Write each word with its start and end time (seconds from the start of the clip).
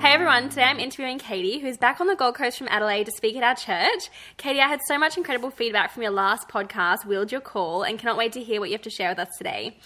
Hey 0.00 0.14
everyone, 0.14 0.48
today 0.48 0.62
I'm 0.62 0.80
interviewing 0.80 1.18
Katie, 1.18 1.58
who's 1.58 1.76
back 1.76 2.00
on 2.00 2.06
the 2.06 2.16
Gold 2.16 2.34
Coast 2.34 2.56
from 2.56 2.68
Adelaide 2.68 3.04
to 3.04 3.12
speak 3.12 3.36
at 3.36 3.42
our 3.42 3.54
church. 3.54 4.08
Katie, 4.38 4.58
I 4.58 4.66
had 4.66 4.80
so 4.88 4.98
much 4.98 5.18
incredible 5.18 5.50
feedback 5.50 5.92
from 5.92 6.02
your 6.02 6.10
last 6.10 6.48
podcast, 6.48 7.04
Wield 7.04 7.30
Your 7.30 7.42
Call, 7.42 7.82
and 7.82 7.98
cannot 7.98 8.16
wait 8.16 8.32
to 8.32 8.42
hear 8.42 8.60
what 8.60 8.70
you 8.70 8.74
have 8.76 8.82
to 8.84 8.90
share 8.90 9.10
with 9.10 9.18
us 9.18 9.28
today. 9.36 9.76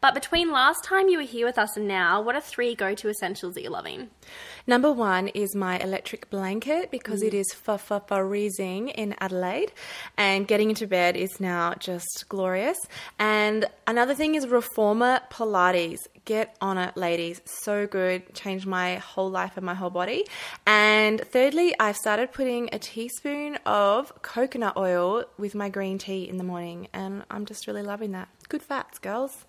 But 0.00 0.14
between 0.14 0.52
last 0.52 0.84
time 0.84 1.08
you 1.08 1.18
were 1.18 1.24
here 1.24 1.44
with 1.44 1.58
us 1.58 1.76
and 1.76 1.88
now, 1.88 2.22
what 2.22 2.36
are 2.36 2.40
three 2.40 2.76
go 2.76 2.94
to 2.94 3.08
essentials 3.08 3.54
that 3.54 3.62
you're 3.62 3.72
loving? 3.72 4.10
Number 4.64 4.92
one 4.92 5.26
is 5.28 5.56
my 5.56 5.80
electric 5.80 6.30
blanket 6.30 6.92
because 6.92 7.22
mm. 7.22 7.26
it 7.26 7.34
is 7.34 7.52
for 7.52 7.76
freezing 7.76 8.90
in 8.90 9.16
Adelaide, 9.18 9.72
and 10.16 10.46
getting 10.46 10.70
into 10.70 10.86
bed 10.86 11.16
is 11.16 11.40
now 11.40 11.74
just 11.80 12.26
glorious. 12.28 12.78
And 13.18 13.66
another 13.88 14.14
thing 14.14 14.36
is 14.36 14.46
Reformer 14.46 15.18
Pilates. 15.32 16.06
Get 16.24 16.56
on 16.60 16.78
it, 16.78 16.96
ladies. 16.96 17.42
So 17.44 17.86
good. 17.86 18.34
Changed 18.34 18.66
my 18.66 18.96
whole 18.96 19.30
life 19.30 19.56
and 19.56 19.66
my 19.66 19.74
whole 19.74 19.90
body. 19.90 20.24
And 20.66 21.20
thirdly, 21.20 21.74
I've 21.78 21.96
started 21.96 22.32
putting 22.32 22.70
a 22.72 22.78
teaspoon 22.78 23.56
of 23.66 24.12
coconut 24.22 24.76
oil 24.76 25.24
with 25.36 25.54
my 25.54 25.68
green 25.68 25.98
tea 25.98 26.28
in 26.28 26.38
the 26.38 26.44
morning, 26.44 26.88
and 26.94 27.24
I'm 27.30 27.44
just 27.44 27.66
really 27.66 27.82
loving 27.82 28.12
that. 28.12 28.28
Good 28.48 28.62
fats, 28.62 28.98
girls. 28.98 29.44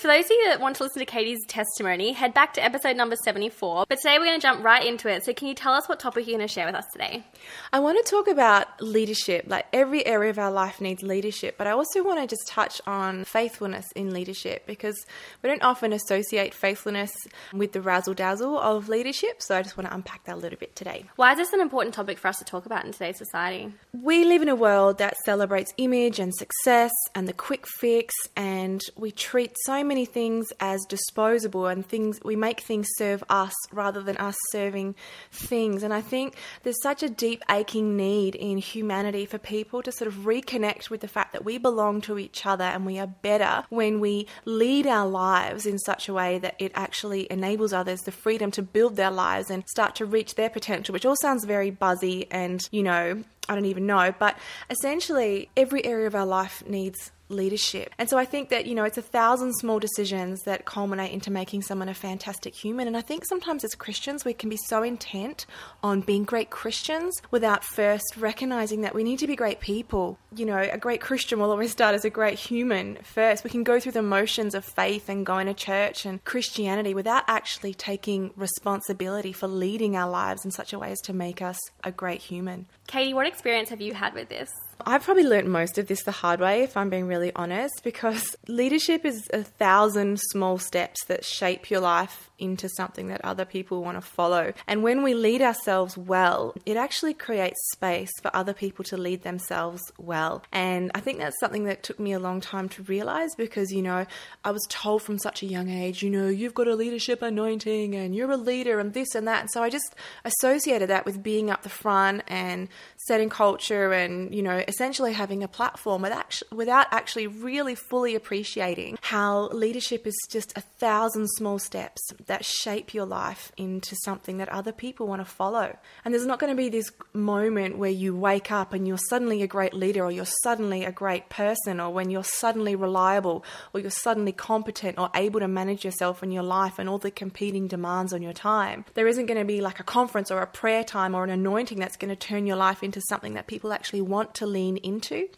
For 0.00 0.06
those 0.06 0.24
of 0.24 0.30
you 0.30 0.46
that 0.46 0.62
want 0.62 0.76
to 0.76 0.84
listen 0.84 1.00
to 1.00 1.04
Katie's 1.04 1.44
testimony, 1.46 2.12
head 2.12 2.32
back 2.32 2.54
to 2.54 2.64
episode 2.64 2.96
number 2.96 3.16
74. 3.16 3.84
But 3.86 3.98
today 3.98 4.18
we're 4.18 4.24
going 4.24 4.40
to 4.40 4.42
jump 4.42 4.64
right 4.64 4.82
into 4.82 5.10
it. 5.10 5.26
So, 5.26 5.34
can 5.34 5.46
you 5.46 5.52
tell 5.52 5.74
us 5.74 5.90
what 5.90 6.00
topic 6.00 6.26
you're 6.26 6.38
going 6.38 6.48
to 6.48 6.50
share 6.50 6.64
with 6.64 6.74
us 6.74 6.86
today? 6.90 7.22
I 7.70 7.80
want 7.80 8.02
to 8.02 8.10
talk 8.10 8.26
about 8.26 8.80
leadership. 8.80 9.44
Like 9.46 9.66
every 9.74 10.06
area 10.06 10.30
of 10.30 10.38
our 10.38 10.50
life 10.50 10.80
needs 10.80 11.02
leadership, 11.02 11.56
but 11.58 11.66
I 11.66 11.72
also 11.72 12.02
want 12.02 12.18
to 12.18 12.26
just 12.26 12.48
touch 12.48 12.80
on 12.86 13.24
faithfulness 13.24 13.84
in 13.94 14.14
leadership 14.14 14.66
because 14.66 14.96
we 15.42 15.50
don't 15.50 15.62
often 15.62 15.92
associate 15.92 16.54
faithfulness 16.54 17.12
with 17.52 17.72
the 17.72 17.82
razzle 17.82 18.14
dazzle 18.14 18.58
of 18.58 18.88
leadership. 18.88 19.42
So, 19.42 19.54
I 19.54 19.60
just 19.60 19.76
want 19.76 19.90
to 19.90 19.94
unpack 19.94 20.24
that 20.24 20.36
a 20.36 20.40
little 20.40 20.58
bit 20.58 20.74
today. 20.74 21.04
Why 21.16 21.32
is 21.32 21.36
this 21.36 21.52
an 21.52 21.60
important 21.60 21.92
topic 21.92 22.16
for 22.16 22.28
us 22.28 22.38
to 22.38 22.44
talk 22.46 22.64
about 22.64 22.86
in 22.86 22.92
today's 22.92 23.18
society? 23.18 23.70
We 23.92 24.24
live 24.24 24.40
in 24.40 24.48
a 24.48 24.56
world 24.56 24.96
that 24.96 25.18
celebrates 25.26 25.74
image 25.76 26.18
and 26.18 26.34
success 26.34 26.90
and 27.14 27.28
the 27.28 27.34
quick 27.34 27.66
fix, 27.66 28.14
and 28.34 28.80
we 28.96 29.10
treat 29.10 29.54
so 29.66 29.89
many 29.90 30.04
things 30.04 30.52
as 30.60 30.80
disposable 30.88 31.66
and 31.66 31.84
things 31.84 32.20
we 32.24 32.36
make 32.36 32.60
things 32.60 32.86
serve 32.96 33.24
us 33.28 33.52
rather 33.72 34.00
than 34.00 34.16
us 34.18 34.36
serving 34.52 34.94
things. 35.32 35.82
And 35.82 35.92
I 35.92 36.00
think 36.00 36.36
there's 36.62 36.80
such 36.80 37.02
a 37.02 37.08
deep 37.08 37.42
aching 37.50 37.96
need 37.96 38.36
in 38.36 38.58
humanity 38.58 39.26
for 39.26 39.38
people 39.38 39.82
to 39.82 39.90
sort 39.90 40.06
of 40.06 40.14
reconnect 40.20 40.90
with 40.90 41.00
the 41.00 41.08
fact 41.08 41.32
that 41.32 41.44
we 41.44 41.58
belong 41.58 42.00
to 42.02 42.20
each 42.20 42.46
other 42.46 42.62
and 42.62 42.86
we 42.86 43.00
are 43.00 43.08
better 43.08 43.64
when 43.68 43.98
we 43.98 44.28
lead 44.44 44.86
our 44.86 45.08
lives 45.08 45.66
in 45.66 45.76
such 45.80 46.08
a 46.08 46.14
way 46.14 46.38
that 46.38 46.54
it 46.60 46.70
actually 46.76 47.26
enables 47.28 47.72
others 47.72 48.02
the 48.02 48.12
freedom 48.12 48.52
to 48.52 48.62
build 48.62 48.94
their 48.94 49.10
lives 49.10 49.50
and 49.50 49.68
start 49.68 49.96
to 49.96 50.06
reach 50.06 50.36
their 50.36 50.50
potential, 50.50 50.92
which 50.92 51.04
all 51.04 51.16
sounds 51.16 51.44
very 51.44 51.72
buzzy 51.72 52.30
and, 52.30 52.68
you 52.70 52.84
know, 52.84 53.24
I 53.48 53.54
don't 53.54 53.66
even 53.66 53.86
know. 53.86 54.14
But 54.18 54.36
essentially, 54.68 55.50
every 55.56 55.84
area 55.84 56.06
of 56.06 56.14
our 56.14 56.26
life 56.26 56.62
needs 56.66 57.10
leadership. 57.30 57.94
And 57.98 58.10
so 58.10 58.18
I 58.18 58.24
think 58.24 58.48
that, 58.50 58.66
you 58.66 58.74
know, 58.74 58.84
it's 58.84 58.98
a 58.98 59.02
thousand 59.02 59.54
small 59.54 59.78
decisions 59.78 60.42
that 60.42 60.64
culminate 60.64 61.12
into 61.12 61.30
making 61.30 61.62
someone 61.62 61.88
a 61.88 61.94
fantastic 61.94 62.54
human. 62.54 62.86
And 62.86 62.96
I 62.96 63.00
think 63.00 63.24
sometimes 63.24 63.64
as 63.64 63.74
Christians, 63.74 64.24
we 64.24 64.34
can 64.34 64.50
be 64.50 64.58
so 64.66 64.82
intent 64.82 65.46
on 65.82 66.00
being 66.00 66.24
great 66.24 66.50
Christians 66.50 67.20
without 67.30 67.64
first 67.64 68.16
recognizing 68.16 68.82
that 68.82 68.94
we 68.94 69.04
need 69.04 69.20
to 69.20 69.26
be 69.26 69.36
great 69.36 69.60
people. 69.60 70.18
You 70.34 70.46
know, 70.46 70.58
a 70.58 70.78
great 70.78 71.00
Christian 71.00 71.38
will 71.38 71.50
always 71.50 71.70
start 71.70 71.94
as 71.94 72.04
a 72.04 72.10
great 72.10 72.38
human 72.38 72.98
first. 73.02 73.44
We 73.44 73.50
can 73.50 73.64
go 73.64 73.80
through 73.80 73.92
the 73.92 74.02
motions 74.02 74.54
of 74.54 74.64
faith 74.64 75.08
and 75.08 75.24
going 75.24 75.46
to 75.46 75.54
church 75.54 76.04
and 76.04 76.22
Christianity 76.24 76.94
without 76.94 77.24
actually 77.28 77.74
taking 77.74 78.32
responsibility 78.36 79.32
for 79.32 79.46
leading 79.46 79.96
our 79.96 80.10
lives 80.10 80.44
in 80.44 80.50
such 80.50 80.72
a 80.72 80.78
way 80.78 80.90
as 80.90 81.00
to 81.02 81.12
make 81.12 81.40
us 81.40 81.58
a 81.84 81.92
great 81.92 82.20
human. 82.20 82.66
Katie, 82.86 83.14
what 83.14 83.26
experience 83.40 83.70
have 83.70 83.80
you 83.80 83.94
had 83.94 84.12
with 84.12 84.28
this? 84.28 84.69
I've 84.86 85.02
probably 85.02 85.24
learnt 85.24 85.46
most 85.46 85.78
of 85.78 85.86
this 85.86 86.02
the 86.02 86.12
hard 86.12 86.40
way, 86.40 86.62
if 86.62 86.76
I'm 86.76 86.90
being 86.90 87.06
really 87.06 87.32
honest, 87.34 87.82
because 87.82 88.36
leadership 88.48 89.04
is 89.04 89.28
a 89.32 89.42
thousand 89.42 90.18
small 90.20 90.58
steps 90.58 91.04
that 91.06 91.24
shape 91.24 91.70
your 91.70 91.80
life 91.80 92.30
into 92.40 92.68
something 92.68 93.08
that 93.08 93.20
other 93.24 93.44
people 93.44 93.84
want 93.84 93.96
to 93.96 94.00
follow. 94.00 94.52
And 94.66 94.82
when 94.82 95.02
we 95.02 95.14
lead 95.14 95.42
ourselves 95.42 95.96
well, 95.96 96.54
it 96.64 96.76
actually 96.76 97.14
creates 97.14 97.58
space 97.72 98.10
for 98.20 98.34
other 98.34 98.54
people 98.54 98.84
to 98.86 98.96
lead 98.96 99.22
themselves 99.22 99.82
well. 99.98 100.42
And 100.50 100.90
I 100.94 101.00
think 101.00 101.18
that's 101.18 101.38
something 101.38 101.64
that 101.64 101.82
took 101.82 102.00
me 102.00 102.12
a 102.12 102.18
long 102.18 102.40
time 102.40 102.68
to 102.70 102.82
realize 102.84 103.34
because, 103.36 103.72
you 103.72 103.82
know, 103.82 104.06
I 104.44 104.50
was 104.50 104.66
told 104.68 105.02
from 105.02 105.18
such 105.18 105.42
a 105.42 105.46
young 105.46 105.68
age, 105.68 106.02
you 106.02 106.10
know, 106.10 106.28
you've 106.28 106.54
got 106.54 106.66
a 106.66 106.74
leadership 106.74 107.22
anointing 107.22 107.94
and 107.94 108.14
you're 108.16 108.30
a 108.30 108.36
leader 108.36 108.80
and 108.80 108.94
this 108.94 109.14
and 109.14 109.28
that. 109.28 109.42
And 109.42 109.50
so 109.50 109.62
I 109.62 109.68
just 109.68 109.94
associated 110.24 110.88
that 110.88 111.04
with 111.04 111.22
being 111.22 111.50
up 111.50 111.62
the 111.62 111.68
front 111.68 112.22
and 112.26 112.68
setting 112.96 113.28
culture 113.28 113.92
and, 113.92 114.34
you 114.34 114.42
know, 114.42 114.64
essentially 114.70 115.12
having 115.12 115.42
a 115.42 115.48
platform 115.48 116.00
without 116.00 116.86
actually 116.92 117.26
really 117.26 117.74
fully 117.74 118.14
appreciating 118.14 118.96
how 119.02 119.48
leadership 119.48 120.06
is 120.06 120.16
just 120.30 120.56
a 120.56 120.60
thousand 120.60 121.28
small 121.28 121.58
steps 121.58 122.00
that 122.26 122.44
shape 122.44 122.94
your 122.94 123.04
life 123.04 123.50
into 123.56 123.96
something 124.04 124.38
that 124.38 124.48
other 124.48 124.72
people 124.72 125.08
want 125.08 125.20
to 125.20 125.24
follow. 125.24 125.76
And 126.04 126.14
there's 126.14 126.24
not 126.24 126.38
going 126.38 126.52
to 126.52 126.56
be 126.56 126.68
this 126.68 126.92
moment 127.12 127.78
where 127.78 127.90
you 127.90 128.14
wake 128.14 128.52
up 128.52 128.72
and 128.72 128.86
you're 128.86 128.96
suddenly 128.96 129.42
a 129.42 129.48
great 129.48 129.74
leader 129.74 130.04
or 130.04 130.12
you're 130.12 130.24
suddenly 130.44 130.84
a 130.84 130.92
great 130.92 131.28
person 131.28 131.80
or 131.80 131.92
when 131.92 132.08
you're 132.08 132.22
suddenly 132.22 132.76
reliable 132.76 133.44
or 133.74 133.80
you're 133.80 133.90
suddenly 133.90 134.32
competent 134.32 134.98
or 134.98 135.10
able 135.16 135.40
to 135.40 135.48
manage 135.48 135.84
yourself 135.84 136.22
and 136.22 136.32
your 136.32 136.44
life 136.44 136.78
and 136.78 136.88
all 136.88 136.98
the 136.98 137.10
competing 137.10 137.66
demands 137.66 138.12
on 138.12 138.22
your 138.22 138.32
time. 138.32 138.84
There 138.94 139.08
isn't 139.08 139.26
going 139.26 139.40
to 139.40 139.44
be 139.44 139.60
like 139.60 139.80
a 139.80 139.84
conference 139.84 140.30
or 140.30 140.40
a 140.40 140.46
prayer 140.46 140.84
time 140.84 141.14
or 141.14 141.24
an 141.24 141.30
anointing 141.30 141.80
that's 141.80 141.96
going 141.96 142.08
to 142.08 142.16
turn 142.16 142.46
your 142.46 142.56
life 142.56 142.84
into 142.84 143.00
something 143.08 143.34
that 143.34 143.48
people 143.48 143.72
actually 143.72 144.02
want 144.02 144.34
to 144.34 144.46
lean 144.60 144.76
into. 144.78 145.28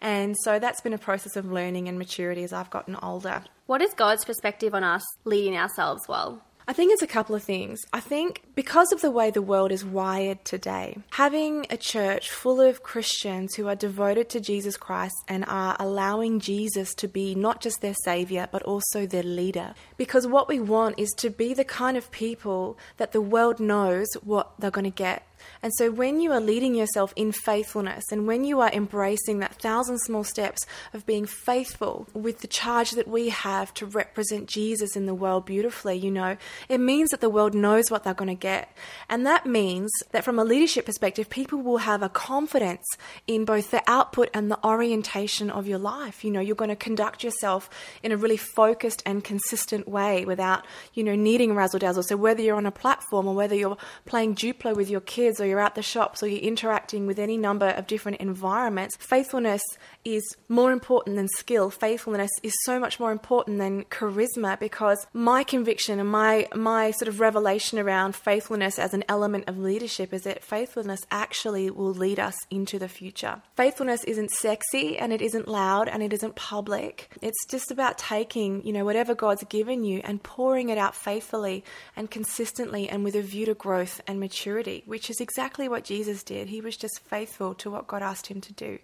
And 0.00 0.34
so 0.44 0.58
that's 0.58 0.80
been 0.80 0.92
a 0.92 0.98
process 0.98 1.36
of 1.36 1.50
learning 1.50 1.88
and 1.88 1.98
maturity 1.98 2.42
as 2.42 2.52
I've 2.52 2.70
gotten 2.70 2.96
older. 2.96 3.44
What 3.66 3.82
is 3.82 3.94
God's 3.94 4.24
perspective 4.24 4.74
on 4.74 4.82
us 4.82 5.04
leading 5.24 5.56
ourselves 5.56 6.08
well? 6.08 6.42
I 6.66 6.72
think 6.72 6.92
it's 6.92 7.02
a 7.02 7.08
couple 7.08 7.34
of 7.34 7.42
things. 7.42 7.80
I 7.92 7.98
think 8.00 8.42
because 8.54 8.92
of 8.92 9.00
the 9.00 9.10
way 9.10 9.30
the 9.30 9.42
world 9.42 9.72
is 9.72 9.84
wired 9.84 10.44
today, 10.44 10.96
having 11.10 11.66
a 11.70 11.76
church 11.76 12.30
full 12.30 12.60
of 12.60 12.84
Christians 12.84 13.54
who 13.54 13.66
are 13.68 13.74
devoted 13.74 14.28
to 14.30 14.40
Jesus 14.40 14.76
Christ 14.76 15.14
and 15.26 15.44
are 15.48 15.76
allowing 15.80 16.38
Jesus 16.38 16.94
to 16.94 17.08
be 17.08 17.34
not 17.34 17.60
just 17.60 17.80
their 17.80 17.96
savior, 18.04 18.48
but 18.52 18.62
also 18.62 19.06
their 19.06 19.24
leader. 19.24 19.74
Because 19.96 20.26
what 20.26 20.48
we 20.48 20.60
want 20.60 20.98
is 20.98 21.10
to 21.18 21.30
be 21.30 21.52
the 21.52 21.64
kind 21.64 21.96
of 21.96 22.12
people 22.12 22.78
that 22.96 23.12
the 23.12 23.20
world 23.20 23.58
knows 23.58 24.06
what 24.22 24.52
they're 24.58 24.70
going 24.70 24.84
to 24.84 24.90
get 24.90 25.26
and 25.62 25.72
so, 25.74 25.90
when 25.90 26.20
you 26.20 26.32
are 26.32 26.40
leading 26.40 26.74
yourself 26.74 27.12
in 27.14 27.30
faithfulness 27.30 28.04
and 28.10 28.26
when 28.26 28.44
you 28.44 28.60
are 28.60 28.70
embracing 28.72 29.38
that 29.38 29.54
thousand 29.54 29.98
small 29.98 30.24
steps 30.24 30.66
of 30.92 31.06
being 31.06 31.24
faithful 31.24 32.08
with 32.14 32.40
the 32.40 32.48
charge 32.48 32.92
that 32.92 33.06
we 33.06 33.28
have 33.28 33.72
to 33.74 33.86
represent 33.86 34.48
Jesus 34.48 34.96
in 34.96 35.06
the 35.06 35.14
world 35.14 35.46
beautifully, 35.46 35.96
you 35.96 36.10
know, 36.10 36.36
it 36.68 36.78
means 36.78 37.10
that 37.10 37.20
the 37.20 37.30
world 37.30 37.54
knows 37.54 37.90
what 37.90 38.02
they're 38.02 38.12
going 38.12 38.28
to 38.28 38.34
get. 38.34 38.76
And 39.08 39.24
that 39.26 39.46
means 39.46 39.90
that 40.10 40.24
from 40.24 40.38
a 40.38 40.44
leadership 40.44 40.86
perspective, 40.86 41.30
people 41.30 41.60
will 41.60 41.78
have 41.78 42.02
a 42.02 42.08
confidence 42.08 42.86
in 43.26 43.44
both 43.44 43.70
the 43.70 43.82
output 43.86 44.30
and 44.34 44.50
the 44.50 44.64
orientation 44.66 45.50
of 45.50 45.66
your 45.66 45.78
life. 45.78 46.24
You 46.24 46.32
know, 46.32 46.40
you're 46.40 46.56
going 46.56 46.70
to 46.70 46.76
conduct 46.76 47.22
yourself 47.22 47.70
in 48.02 48.12
a 48.12 48.16
really 48.16 48.36
focused 48.36 49.02
and 49.06 49.22
consistent 49.22 49.88
way 49.88 50.24
without, 50.24 50.66
you 50.94 51.04
know, 51.04 51.14
needing 51.14 51.54
razzle 51.54 51.78
dazzle. 51.78 52.02
So, 52.02 52.16
whether 52.16 52.42
you're 52.42 52.56
on 52.56 52.66
a 52.66 52.72
platform 52.72 53.28
or 53.28 53.34
whether 53.34 53.54
you're 53.54 53.78
playing 54.06 54.34
Duplo 54.34 54.74
with 54.74 54.90
your 54.90 55.00
kids, 55.00 55.31
kids 55.32 55.40
or 55.40 55.46
you're 55.46 55.60
at 55.60 55.74
the 55.74 55.82
shops 55.82 56.22
or 56.22 56.26
you're 56.26 56.40
interacting 56.40 57.06
with 57.06 57.18
any 57.18 57.36
number 57.36 57.68
of 57.68 57.86
different 57.86 58.18
environments, 58.20 58.96
faithfulness 58.96 59.62
is 60.04 60.22
more 60.48 60.72
important 60.72 61.16
than 61.16 61.28
skill. 61.28 61.70
Faithfulness 61.70 62.30
is 62.42 62.52
so 62.64 62.78
much 62.78 63.00
more 63.00 63.12
important 63.12 63.58
than 63.58 63.84
charisma 63.84 64.58
because 64.58 65.06
my 65.12 65.44
conviction 65.44 65.98
and 65.98 66.10
my 66.10 66.46
my 66.54 66.90
sort 66.90 67.08
of 67.08 67.20
revelation 67.20 67.78
around 67.78 68.14
faithfulness 68.14 68.78
as 68.78 68.94
an 68.94 69.04
element 69.08 69.44
of 69.46 69.58
leadership 69.58 70.12
is 70.12 70.22
that 70.22 70.44
faithfulness 70.44 71.00
actually 71.10 71.70
will 71.70 71.94
lead 71.94 72.18
us 72.18 72.34
into 72.50 72.78
the 72.78 72.88
future. 72.88 73.40
Faithfulness 73.56 74.04
isn't 74.04 74.30
sexy 74.30 74.98
and 74.98 75.12
it 75.12 75.22
isn't 75.22 75.48
loud 75.48 75.88
and 75.88 76.02
it 76.02 76.12
isn't 76.12 76.34
public. 76.34 77.10
It's 77.22 77.46
just 77.48 77.70
about 77.70 77.98
taking, 77.98 78.64
you 78.66 78.72
know, 78.72 78.84
whatever 78.84 79.14
God's 79.14 79.44
given 79.44 79.84
you 79.84 80.00
and 80.04 80.22
pouring 80.22 80.68
it 80.68 80.78
out 80.78 80.94
faithfully 80.94 81.64
and 81.96 82.10
consistently 82.10 82.88
and 82.88 83.04
with 83.04 83.14
a 83.14 83.22
view 83.22 83.46
to 83.46 83.54
growth 83.54 84.00
and 84.06 84.18
maturity, 84.20 84.82
which 84.86 85.08
is 85.10 85.20
exactly 85.22 85.68
what 85.68 85.84
Jesus 85.84 86.22
did. 86.22 86.48
He 86.48 86.60
was 86.60 86.76
just 86.76 87.00
faithful 87.00 87.54
to 87.54 87.70
what 87.70 87.86
God 87.86 88.02
asked 88.02 88.26
him 88.26 88.42
to 88.42 88.52
do. 88.52 88.78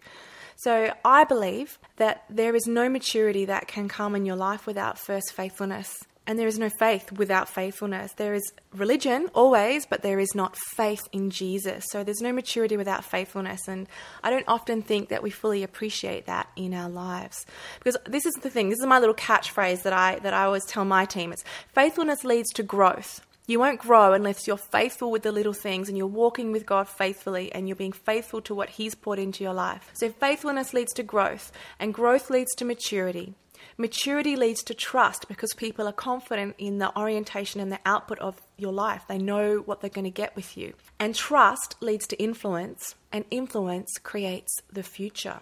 So 0.57 0.93
I 1.05 1.25
believe 1.25 1.79
that 1.97 2.25
there 2.31 2.57
is 2.57 2.67
no 2.67 2.89
maturity 2.89 3.45
that 3.45 3.69
can 3.69 3.89
come 3.89 4.17
in 4.17 4.25
your 4.25 4.37
life 4.37 4.67
without 4.67 4.99
first 4.99 5.33
faithfulness. 5.33 5.95
And 6.27 6.39
there 6.39 6.47
is 6.47 6.59
no 6.59 6.69
faith 6.69 7.11
without 7.13 7.49
faithfulness. 7.49 8.13
There 8.13 8.35
is 8.35 8.53
religion 8.75 9.31
always, 9.35 9.87
but 9.87 10.03
there 10.03 10.19
is 10.19 10.35
not 10.35 10.59
faith 10.59 11.09
in 11.11 11.31
Jesus. 11.31 11.87
So 11.91 12.05
there's 12.05 12.21
no 12.21 12.35
maturity 12.35 12.77
without 12.77 13.03
faithfulness. 13.03 13.67
And 13.67 13.89
I 14.23 14.29
don't 14.29 14.45
often 14.47 14.83
think 14.83 15.09
that 15.09 15.23
we 15.23 15.31
fully 15.31 15.63
appreciate 15.63 16.27
that 16.27 16.49
in 16.55 16.75
our 16.75 16.91
lives. 16.91 17.47
Because 17.79 17.97
this 18.05 18.27
is 18.27 18.35
the 18.43 18.51
thing, 18.51 18.69
this 18.69 18.79
is 18.79 18.85
my 18.85 18.99
little 18.99 19.15
catchphrase 19.15 19.85
that 19.85 19.95
I 19.95 20.19
that 20.19 20.35
I 20.35 20.45
always 20.45 20.67
tell 20.67 20.85
my 20.85 21.07
team. 21.07 21.33
It's 21.33 21.45
faithfulness 21.73 22.25
leads 22.25 22.51
to 22.55 22.63
growth. 22.63 23.23
You 23.49 23.59
won't 23.59 23.81
grow 23.81 24.13
unless 24.13 24.47
you're 24.47 24.59
faithful 24.59 25.11
with 25.11 25.23
the 25.23 25.33
little 25.33 25.55
things 25.55 25.89
and 25.89 25.97
you're 25.97 26.07
walking 26.07 26.53
with 26.53 26.67
God 26.67 26.87
faithfully 26.87 27.51
and 27.51 27.67
you're 27.67 27.77
being 27.77 27.93
faithful 27.93 28.43
to 28.43 28.55
what 28.55 28.69
He's 28.69 28.95
poured 28.95 29.19
into 29.19 29.43
your 29.43 29.55
life. 29.55 29.89
So, 29.95 30.11
faithfulness 30.11 30.75
leads 30.75 30.93
to 30.93 31.03
growth, 31.03 31.51
and 31.81 31.95
growth 31.95 32.29
leads 32.29 32.55
to 32.57 32.67
maturity. 32.67 33.33
Maturity 33.79 34.37
leads 34.37 34.63
to 34.65 34.75
trust 34.75 35.29
because 35.29 35.55
people 35.55 35.89
are 35.89 35.93
confident 35.93 36.57
in 36.59 36.77
the 36.77 36.95
orientation 36.95 37.59
and 37.59 37.73
the 37.73 37.81
output 37.87 38.19
of 38.19 38.39
your 38.59 38.73
life. 38.73 39.05
They 39.09 39.17
know 39.17 39.63
what 39.65 39.81
they're 39.81 39.89
going 39.89 40.05
to 40.05 40.11
get 40.11 40.37
with 40.37 40.59
you. 40.59 40.75
And 41.01 41.15
trust 41.15 41.77
leads 41.81 42.07
to 42.09 42.23
influence, 42.23 42.97
and 43.11 43.25
influence 43.31 43.95
creates 44.03 44.53
the 44.71 44.83
future. 44.83 45.41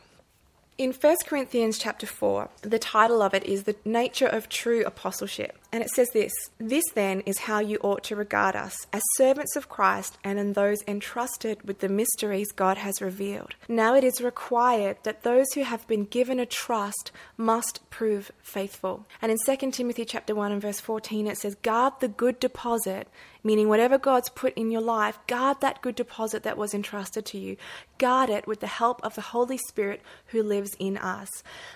In 0.78 0.92
1 0.92 1.16
Corinthians 1.26 1.78
chapter 1.78 2.06
4, 2.06 2.50
the 2.60 2.78
title 2.78 3.22
of 3.22 3.32
it 3.32 3.44
is 3.44 3.62
The 3.62 3.76
Nature 3.86 4.26
of 4.26 4.50
True 4.50 4.84
Apostleship. 4.84 5.58
And 5.76 5.84
it 5.84 5.90
says 5.90 6.08
this 6.14 6.32
This 6.56 6.84
then 6.94 7.20
is 7.26 7.36
how 7.40 7.58
you 7.58 7.76
ought 7.82 8.02
to 8.04 8.16
regard 8.16 8.56
us, 8.56 8.86
as 8.94 9.02
servants 9.16 9.56
of 9.56 9.68
Christ 9.68 10.16
and 10.24 10.38
in 10.38 10.54
those 10.54 10.82
entrusted 10.88 11.64
with 11.64 11.80
the 11.80 11.88
mysteries 11.90 12.50
God 12.50 12.78
has 12.78 13.02
revealed. 13.02 13.56
Now 13.68 13.94
it 13.94 14.02
is 14.02 14.22
required 14.22 14.96
that 15.02 15.22
those 15.22 15.52
who 15.54 15.64
have 15.64 15.86
been 15.86 16.06
given 16.06 16.40
a 16.40 16.46
trust 16.46 17.12
must 17.36 17.90
prove 17.90 18.32
faithful. 18.40 19.04
And 19.20 19.30
in 19.30 19.36
2 19.44 19.70
Timothy 19.70 20.06
chapter 20.06 20.34
1 20.34 20.50
and 20.50 20.62
verse 20.62 20.80
14 20.80 21.26
it 21.26 21.36
says, 21.36 21.56
Guard 21.56 21.92
the 22.00 22.08
good 22.08 22.40
deposit 22.40 23.08
meaning 23.46 23.68
whatever 23.68 23.96
God's 23.96 24.28
put 24.28 24.52
in 24.54 24.72
your 24.72 24.80
life, 24.80 25.20
guard 25.28 25.60
that 25.60 25.80
good 25.80 25.94
deposit 25.94 26.42
that 26.42 26.58
was 26.58 26.74
entrusted 26.74 27.24
to 27.26 27.38
you. 27.38 27.56
Guard 27.96 28.28
it 28.28 28.44
with 28.44 28.58
the 28.58 28.66
help 28.66 29.00
of 29.04 29.14
the 29.14 29.20
Holy 29.20 29.56
Spirit 29.56 30.02
who 30.26 30.42
lives 30.42 30.74
in 30.80 30.98
us. 30.98 31.28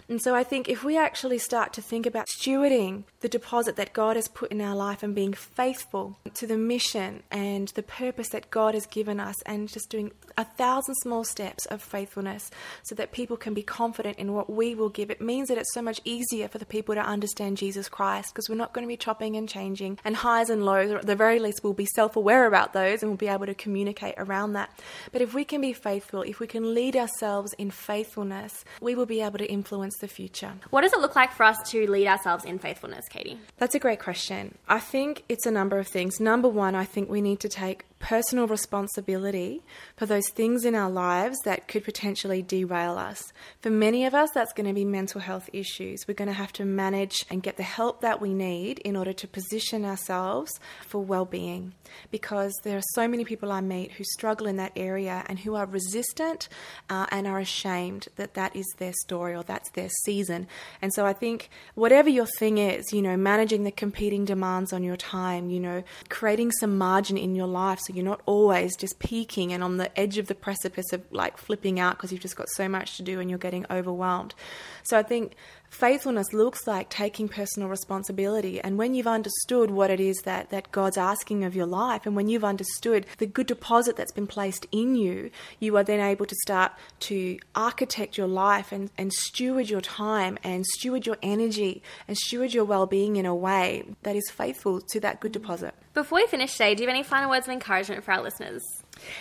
And 0.09 0.21
so 0.21 0.35
I 0.35 0.43
think 0.43 0.69
if 0.69 0.83
we 0.83 0.99
actually 0.99 1.39
start 1.39 1.73
to 1.75 1.81
think 1.81 2.07
about 2.07 2.27
stewarding 2.27 3.05
the 3.21 3.29
deposit 3.29 3.77
that 3.77 3.90
God 3.93 4.17
has 4.17 4.29
put 4.29 4.51
in 4.51 4.61
our 4.61 4.75
life 4.75 5.03
and 5.03 5.15
being 5.15 5.33
faithful 5.33 6.19
to 6.35 6.47
the 6.47 6.57
mission 6.57 7.23
and 7.31 7.69
the 7.69 7.83
purpose 7.83 8.29
that 8.31 8.51
God 8.51 8.75
has 8.75 8.87
given 8.87 9.21
us 9.21 9.41
and 9.43 9.69
just 9.69 9.91
doing 9.91 10.13
a 10.37 10.45
thousand 10.45 10.95
small 10.97 11.25
steps 11.25 11.67
of 11.67 11.83
faithfulness 11.83 12.51
so 12.83 12.95
that 12.95 13.13
people 13.13 13.37
can 13.37 13.55
be 13.55 13.63
confident 13.63 14.19
in 14.19 14.33
what 14.33 14.51
we 14.51 14.75
will 14.75 14.89
give, 14.89 15.11
it 15.11 15.21
means 15.21 15.49
that 15.49 15.59
it's 15.59 15.75
so 15.75 15.83
much 15.83 16.01
easier 16.05 16.49
for 16.49 16.59
the 16.59 16.67
people 16.67 16.95
to 16.95 17.01
understand 17.01 17.57
Jesus 17.57 17.89
Christ 17.89 18.33
because 18.33 18.49
we're 18.49 18.57
not 18.57 18.73
going 18.73 18.85
to 18.85 18.89
be 18.89 18.97
chopping 18.97 19.37
and 19.37 19.49
changing 19.49 19.99
and 20.05 20.17
highs 20.17 20.51
and 20.51 20.65
lows, 20.65 20.91
or 20.91 20.99
at 20.99 21.07
the 21.07 21.17
very 21.17 21.39
least, 21.39 21.63
we'll 21.63 21.73
be 21.73 21.87
self 21.87 22.17
aware 22.17 22.47
about 22.47 22.73
those 22.73 23.03
and 23.03 23.11
we'll 23.11 23.17
be 23.17 23.29
able 23.29 23.47
to 23.47 23.55
communicate 23.55 24.15
around 24.19 24.55
that. 24.55 24.71
But 25.13 25.23
if 25.23 25.35
we 25.35 25.45
can 25.45 25.61
be 25.61 25.73
faithful, 25.73 26.23
if 26.23 26.41
we 26.41 26.47
can 26.47 26.75
lead 26.75 26.97
ourselves 26.97 27.53
in 27.55 27.71
faithfulness, 27.71 28.65
we 28.81 28.95
will 28.95 29.07
be 29.07 29.21
able 29.21 29.39
to 29.39 29.51
influence 29.51 29.97
the 29.99 30.09
future. 30.09 30.53
What 30.71 30.83
does 30.83 30.93
it 30.93 31.01
look 31.01 31.17
like 31.17 31.33
for 31.33 31.45
us 31.45 31.59
to 31.71 31.91
lead 31.91 32.07
ourselves 32.07 32.45
in 32.45 32.59
faithfulness, 32.59 33.09
Katie? 33.09 33.39
That's 33.59 33.75
a 33.75 33.80
great 33.81 34.01
question. 34.01 34.57
I 34.69 34.79
think 34.79 35.25
it's 35.29 35.47
a 35.47 35.51
number 35.51 35.79
of 35.79 35.89
things. 35.89 36.21
Number 36.21 36.49
one, 36.49 36.75
I 36.75 36.85
think 36.85 37.11
we 37.11 37.21
need 37.21 37.41
to 37.41 37.49
take 37.49 37.85
personal 38.01 38.47
responsibility 38.47 39.63
for 39.95 40.07
those 40.07 40.29
things 40.31 40.65
in 40.65 40.75
our 40.75 40.91
lives 40.91 41.39
that 41.45 41.69
could 41.69 41.85
potentially 41.85 42.43
derail 42.43 42.99
us. 42.99 43.33
For 43.61 43.71
many 43.71 44.07
of 44.07 44.15
us, 44.15 44.31
that's 44.35 44.55
going 44.55 44.67
to 44.67 44.73
be 44.73 44.87
mental 44.87 45.21
health 45.21 45.49
issues. 45.53 46.09
We're 46.09 46.15
going 46.15 46.29
to 46.29 46.35
have 46.35 46.53
to 46.55 46.65
manage 46.65 47.25
and 47.31 47.43
get 47.43 47.59
the 47.59 47.63
help 47.63 48.01
that 48.01 48.21
we 48.21 48.33
need 48.33 48.79
in 48.81 48.97
order 48.97 49.13
to 49.13 49.29
position 49.29 49.85
ourselves 49.85 50.51
for 50.87 51.05
well 51.05 51.27
being. 51.27 51.75
Because 52.11 52.55
there 52.65 52.79
are 52.79 52.95
so 52.95 53.07
many 53.07 53.25
people 53.25 53.53
I 53.53 53.61
meet 53.61 53.93
who 53.93 54.05
struggle 54.05 54.47
in 54.47 54.57
that 54.57 54.73
area 54.77 55.25
and 55.27 55.39
who 55.39 55.55
are 55.55 55.67
resistant 55.67 56.49
uh, 56.89 57.07
and 57.11 57.27
are 57.27 57.39
ashamed 57.39 58.09
that 58.17 58.35
that 58.35 58.57
is 58.57 58.67
their 58.79 58.95
story 59.05 59.35
or 59.35 59.43
that's 59.43 59.71
their 59.73 59.91
season. 60.05 60.47
And 60.81 60.93
so 60.95 61.05
I 61.05 61.13
think 61.13 61.51
whatever 61.75 62.09
your 62.09 62.27
thing 62.39 62.57
is, 62.59 62.93
you 62.93 63.03
know, 63.03 63.17
managing 63.17 63.65
the 63.65 63.71
competing 63.71 64.25
demands 64.25 64.73
on 64.73 64.83
your 64.83 64.97
time, 64.97 65.51
you 65.51 65.61
know, 65.61 65.83
creating 66.09 66.53
some 66.53 66.79
margin 66.79 67.19
in 67.19 67.35
your 67.35 67.47
life 67.47 67.79
so 67.91 67.97
you're 67.97 68.05
not 68.05 68.21
always 68.27 68.77
just 68.77 68.99
peaking 68.99 69.53
and 69.53 69.65
on 69.65 69.77
the 69.77 69.99
edge 69.99 70.19
of 70.19 70.29
the 70.29 70.35
precipice 70.35 70.93
of 70.93 71.03
like 71.11 71.37
flipping 71.37 71.81
out 71.81 71.97
because 71.97 72.13
you've 72.13 72.21
just 72.21 72.37
got 72.37 72.49
so 72.51 72.69
much 72.69 72.97
to 72.97 73.03
do 73.03 73.21
and 73.21 73.29
you're 73.29 73.39
getting 73.39 73.67
overwhelmed. 73.71 74.35
So 74.83 74.99
I 74.99 75.03
think 75.03 75.35
faithfulness 75.71 76.33
looks 76.33 76.67
like 76.67 76.91
taking 76.91 77.29
personal 77.29 77.69
responsibility. 77.69 78.61
And 78.61 78.77
when 78.77 78.95
you've 78.95 79.07
understood 79.07 79.71
what 79.71 79.91
it 79.91 80.01
is 80.01 80.19
that, 80.25 80.51
that 80.51 80.73
God's 80.73 80.99
asking 80.99 81.45
of 81.45 81.57
your 81.57 81.67
life, 81.67 82.05
and 82.05 82.15
when 82.15 82.29
you've 82.29 82.45
understood 82.45 83.07
the 83.19 83.27
good 83.27 83.47
deposit 83.47 83.97
that's 83.97 84.13
been 84.13 84.27
placed 84.27 84.67
in 84.73 84.97
you, 84.97 85.31
you 85.59 85.77
are 85.77 85.85
then 85.85 86.01
able 86.01 86.27
to 86.27 86.35
start 86.43 86.73
to 87.01 87.39
architect 87.55 88.19
your 88.19 88.27
life 88.27 88.73
and, 88.73 88.91
and 88.99 89.13
steward 89.13 89.71
your 89.71 89.81
time 89.81 90.39
and 90.43 90.67
steward 90.67 91.07
your 91.07 91.17
energy 91.23 91.83
and 92.07 92.17
steward 92.19 92.53
your 92.53 92.65
well 92.65 92.87
being 92.87 93.17
in 93.17 93.25
a 93.25 93.35
way 93.35 93.85
that 94.03 94.17
is 94.17 94.31
faithful 94.31 94.81
to 94.81 95.01
that 95.01 95.21
good 95.21 95.33
deposit. 95.33 95.75
Before 95.95 96.17
we 96.17 96.27
finish 96.27 96.53
today, 96.53 96.75
do 96.75 96.83
you 96.83 96.89
have 96.89 96.95
any 96.95 97.03
final 97.03 97.31
words 97.31 97.47
of 97.47 97.53
encouragement 97.53 98.05
for 98.05 98.13
our 98.13 98.23
listeners? 98.23 98.63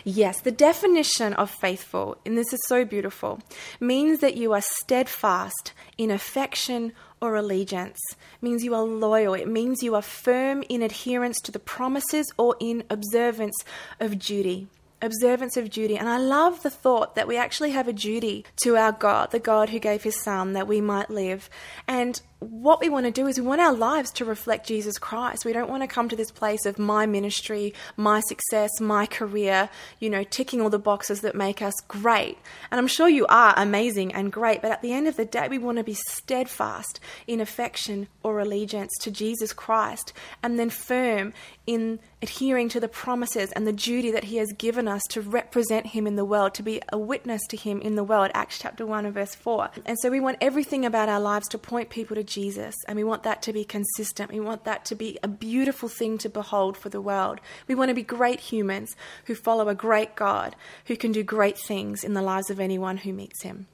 Yes, 0.03 0.41
the 0.41 0.51
definition 0.51 1.33
of 1.33 1.49
faithful, 1.49 2.17
and 2.25 2.37
this 2.37 2.53
is 2.53 2.59
so 2.67 2.85
beautiful, 2.85 3.39
means 3.79 4.19
that 4.19 4.37
you 4.37 4.53
are 4.53 4.61
steadfast 4.61 5.73
in 5.97 6.11
affection 6.11 6.93
or 7.21 7.35
allegiance. 7.35 7.99
Means 8.41 8.63
you 8.63 8.73
are 8.73 8.83
loyal. 8.83 9.33
It 9.33 9.47
means 9.47 9.83
you 9.83 9.95
are 9.95 10.01
firm 10.01 10.63
in 10.69 10.81
adherence 10.81 11.39
to 11.41 11.51
the 11.51 11.59
promises 11.59 12.31
or 12.37 12.55
in 12.59 12.83
observance 12.89 13.55
of 13.99 14.19
duty 14.19 14.67
observance 15.01 15.55
of 15.57 15.69
duty. 15.69 15.97
And 15.97 16.09
I 16.09 16.17
love 16.17 16.61
the 16.61 16.69
thought 16.69 17.15
that 17.15 17.27
we 17.27 17.37
actually 17.37 17.71
have 17.71 17.87
a 17.87 17.93
duty 17.93 18.45
to 18.63 18.75
our 18.75 18.91
God, 18.91 19.31
the 19.31 19.39
God 19.39 19.69
who 19.69 19.79
gave 19.79 20.03
his 20.03 20.21
son 20.21 20.53
that 20.53 20.67
we 20.67 20.81
might 20.81 21.09
live. 21.09 21.49
And 21.87 22.21
what 22.39 22.79
we 22.79 22.87
want 22.87 23.05
to 23.05 23.11
do 23.11 23.27
is 23.27 23.37
we 23.37 23.45
want 23.45 23.59
our 23.59 23.73
lives 23.73 24.11
to 24.11 24.23
reflect 24.23 24.65
Jesus 24.65 24.97
Christ. 24.97 25.43
We 25.43 25.51
don't 25.51 25.69
want 25.69 25.83
to 25.83 25.87
come 25.87 26.07
to 26.07 26.15
this 26.15 26.31
place 26.31 26.65
of 26.65 26.79
my 26.79 27.05
ministry, 27.05 27.73
my 27.97 28.21
success, 28.21 28.69
my 28.79 29.05
career, 29.05 29.69
you 29.99 30.09
know, 30.09 30.23
ticking 30.23 30.61
all 30.61 30.69
the 30.69 30.79
boxes 30.79 31.19
that 31.21 31.35
make 31.35 31.61
us 31.61 31.73
great. 31.89 32.37
And 32.71 32.79
I'm 32.79 32.87
sure 32.87 33.09
you 33.09 33.25
are 33.27 33.53
amazing 33.57 34.13
and 34.13 34.31
great, 34.31 34.61
but 34.61 34.71
at 34.71 34.81
the 34.81 34.93
end 34.93 35.07
of 35.07 35.17
the 35.17 35.25
day, 35.25 35.49
we 35.49 35.57
want 35.57 35.79
to 35.79 35.83
be 35.83 35.93
steadfast 35.93 37.01
in 37.27 37.41
affection 37.41 38.07
or 38.23 38.39
allegiance 38.39 38.93
to 39.01 39.11
Jesus 39.11 39.51
Christ 39.51 40.13
and 40.41 40.57
then 40.57 40.69
firm 40.69 41.33
in 41.67 41.99
adhering 42.21 42.67
to 42.67 42.79
the 42.79 42.87
promises 42.87 43.51
and 43.51 43.67
the 43.67 43.73
duty 43.73 44.11
that 44.11 44.25
He 44.25 44.37
has 44.37 44.51
given 44.53 44.87
us 44.87 45.03
to 45.09 45.21
represent 45.21 45.87
Him 45.87 46.07
in 46.07 46.15
the 46.15 46.25
world, 46.25 46.53
to 46.55 46.63
be 46.63 46.81
a 46.91 46.97
witness 46.97 47.45
to 47.47 47.57
Him 47.57 47.79
in 47.81 47.95
the 47.95 48.03
world. 48.03 48.31
Acts 48.33 48.59
chapter 48.59 48.85
1 48.85 49.05
and 49.05 49.13
verse 49.13 49.35
4. 49.35 49.69
And 49.85 49.97
so 50.01 50.09
we 50.09 50.19
want 50.19 50.37
everything 50.41 50.85
about 50.85 51.09
our 51.09 51.19
lives 51.19 51.47
to 51.49 51.57
point 51.57 51.89
people 51.89 52.15
to 52.15 52.23
Jesus, 52.29 52.75
and 52.87 52.95
we 52.95 53.03
want 53.03 53.23
that 53.23 53.41
to 53.43 53.53
be 53.53 53.65
consistent. 53.65 54.31
We 54.31 54.39
want 54.39 54.63
that 54.63 54.85
to 54.85 54.95
be 54.95 55.17
a 55.23 55.27
beautiful 55.27 55.89
thing 55.89 56.17
to 56.19 56.29
behold 56.29 56.77
for 56.77 56.89
the 56.89 57.01
world. 57.01 57.39
We 57.67 57.75
want 57.75 57.89
to 57.89 57.95
be 57.95 58.03
great 58.03 58.39
humans 58.39 58.95
who 59.25 59.35
follow 59.35 59.67
a 59.67 59.75
great 59.75 60.15
God 60.15 60.55
who 60.85 60.95
can 60.95 61.11
do 61.11 61.23
great 61.23 61.57
things 61.57 62.03
in 62.03 62.13
the 62.13 62.21
lives 62.21 62.49
of 62.49 62.59
anyone 62.59 62.97
who 62.97 63.13
meets 63.13 63.43
him. 63.43 63.67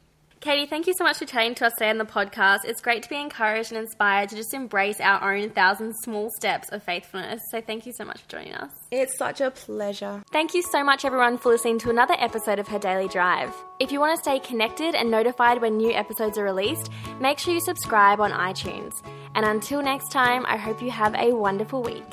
Katie, 0.45 0.67
thank 0.67 0.85
you 0.85 0.93
so 0.95 1.03
much 1.03 1.17
for 1.17 1.25
chatting 1.25 1.55
to 1.55 1.65
us 1.65 1.73
today 1.73 1.89
on 1.89 1.97
the 1.97 2.05
podcast. 2.05 2.65
It's 2.65 2.79
great 2.79 3.01
to 3.01 3.09
be 3.09 3.19
encouraged 3.19 3.71
and 3.71 3.81
inspired 3.81 4.29
to 4.29 4.35
just 4.35 4.53
embrace 4.53 5.01
our 5.01 5.33
own 5.33 5.49
thousand 5.49 5.95
small 5.95 6.29
steps 6.29 6.69
of 6.71 6.83
faithfulness. 6.83 7.41
So 7.49 7.61
thank 7.61 7.87
you 7.87 7.93
so 7.93 8.05
much 8.05 8.21
for 8.21 8.29
joining 8.29 8.53
us. 8.53 8.69
It's 8.91 9.17
such 9.17 9.41
a 9.41 9.49
pleasure. 9.49 10.21
Thank 10.31 10.53
you 10.53 10.61
so 10.61 10.83
much, 10.83 11.03
everyone, 11.03 11.39
for 11.39 11.49
listening 11.49 11.79
to 11.79 11.89
another 11.89 12.13
episode 12.19 12.59
of 12.59 12.67
Her 12.67 12.77
Daily 12.77 13.07
Drive. 13.07 13.55
If 13.79 13.91
you 13.91 13.99
want 13.99 14.15
to 14.15 14.21
stay 14.21 14.37
connected 14.37 14.93
and 14.93 15.09
notified 15.09 15.61
when 15.61 15.77
new 15.77 15.91
episodes 15.91 16.37
are 16.37 16.43
released, 16.43 16.91
make 17.19 17.39
sure 17.39 17.51
you 17.51 17.59
subscribe 17.59 18.19
on 18.19 18.29
iTunes. 18.29 18.93
And 19.33 19.47
until 19.47 19.81
next 19.81 20.11
time, 20.11 20.45
I 20.45 20.57
hope 20.57 20.79
you 20.79 20.91
have 20.91 21.15
a 21.15 21.33
wonderful 21.33 21.81
week. 21.81 22.03